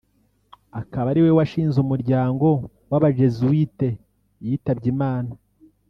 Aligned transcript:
akaba 0.81 1.07
ariwe 1.11 1.31
washinze 1.37 1.77
umuryango 1.85 2.47
w’abajesuite 2.89 3.87
yitabye 4.45 4.87
Imana 4.95 5.33